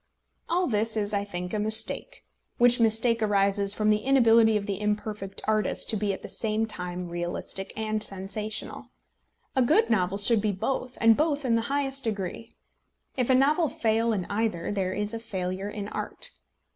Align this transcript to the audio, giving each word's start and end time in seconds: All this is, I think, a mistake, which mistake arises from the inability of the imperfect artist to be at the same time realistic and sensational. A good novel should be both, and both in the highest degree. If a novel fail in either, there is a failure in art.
All 0.49 0.65
this 0.65 0.97
is, 0.97 1.13
I 1.13 1.23
think, 1.23 1.53
a 1.53 1.59
mistake, 1.59 2.25
which 2.57 2.79
mistake 2.79 3.21
arises 3.21 3.75
from 3.75 3.89
the 3.91 3.99
inability 4.01 4.57
of 4.57 4.65
the 4.65 4.81
imperfect 4.81 5.43
artist 5.47 5.91
to 5.91 5.95
be 5.95 6.11
at 6.11 6.23
the 6.23 6.27
same 6.27 6.65
time 6.65 7.09
realistic 7.09 7.71
and 7.77 8.01
sensational. 8.01 8.87
A 9.55 9.61
good 9.61 9.91
novel 9.91 10.17
should 10.17 10.41
be 10.41 10.51
both, 10.53 10.97
and 10.99 11.15
both 11.15 11.45
in 11.45 11.53
the 11.53 11.61
highest 11.69 12.03
degree. 12.03 12.55
If 13.15 13.29
a 13.29 13.35
novel 13.35 13.69
fail 13.69 14.11
in 14.11 14.25
either, 14.27 14.71
there 14.71 14.91
is 14.93 15.13
a 15.13 15.19
failure 15.19 15.69
in 15.69 15.87
art. 15.89 16.31